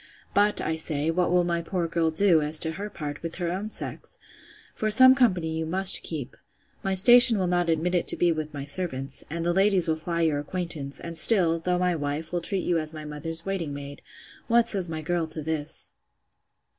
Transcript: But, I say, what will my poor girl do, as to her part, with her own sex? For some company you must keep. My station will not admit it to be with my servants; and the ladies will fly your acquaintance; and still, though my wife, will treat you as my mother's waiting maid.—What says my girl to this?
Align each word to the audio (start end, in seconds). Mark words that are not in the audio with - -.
But, 0.33 0.59
I 0.61 0.77
say, 0.77 1.11
what 1.11 1.29
will 1.29 1.43
my 1.43 1.61
poor 1.61 1.87
girl 1.87 2.09
do, 2.09 2.41
as 2.41 2.57
to 2.61 2.71
her 2.71 2.89
part, 2.89 3.21
with 3.21 3.35
her 3.35 3.51
own 3.51 3.69
sex? 3.69 4.17
For 4.73 4.89
some 4.89 5.13
company 5.13 5.55
you 5.59 5.63
must 5.67 6.01
keep. 6.01 6.35
My 6.81 6.95
station 6.95 7.37
will 7.37 7.45
not 7.45 7.69
admit 7.69 7.93
it 7.93 8.07
to 8.07 8.15
be 8.17 8.31
with 8.31 8.51
my 8.51 8.65
servants; 8.65 9.23
and 9.29 9.45
the 9.45 9.53
ladies 9.53 9.87
will 9.87 9.95
fly 9.95 10.21
your 10.21 10.39
acquaintance; 10.39 10.99
and 10.99 11.19
still, 11.19 11.59
though 11.59 11.77
my 11.77 11.95
wife, 11.95 12.33
will 12.33 12.41
treat 12.41 12.63
you 12.65 12.79
as 12.79 12.95
my 12.95 13.05
mother's 13.05 13.45
waiting 13.45 13.75
maid.—What 13.75 14.67
says 14.67 14.89
my 14.89 15.03
girl 15.03 15.27
to 15.27 15.41
this? 15.43 15.91